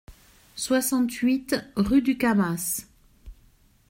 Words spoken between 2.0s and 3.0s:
du Cammas